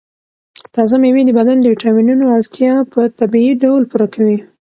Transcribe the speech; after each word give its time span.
تازه 0.73 0.95
مېوې 1.01 1.23
د 1.25 1.31
بدن 1.39 1.57
د 1.59 1.65
ویټامینونو 1.73 2.23
اړتیا 2.35 2.73
په 2.93 3.01
طبیعي 3.19 3.53
ډول 3.63 3.81
پوره 3.91 4.07
کوي. 4.15 4.37